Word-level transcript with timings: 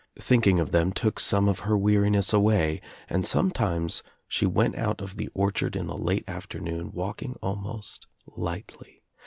Thinking 0.19 0.59
of 0.59 0.71
them 0.71 0.91
took 0.93 1.19
some 1.19 1.47
of 1.47 1.59
her' 1.59 1.77
weariness 1.77 2.33
away 2.33 2.81
and 3.07 3.23
sometimes 3.23 4.01
she 4.27 4.47
went 4.47 4.75
out 4.75 4.99
of 4.99 5.15
the 5.15 5.29
orchard 5.35 5.75
in 5.75 5.85
the 5.85 5.95
late 5.95 6.23
afternoon 6.27 6.91
walking 6.91 7.35
almost 7.39 8.07
lightly. 8.35 9.03